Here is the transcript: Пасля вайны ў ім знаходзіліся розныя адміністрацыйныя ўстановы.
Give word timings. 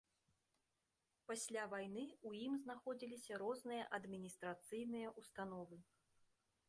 Пасля 1.31 1.65
вайны 1.73 2.05
ў 2.27 2.47
ім 2.47 2.55
знаходзіліся 2.63 3.33
розныя 3.45 3.83
адміністрацыйныя 4.01 5.07
ўстановы. 5.23 5.77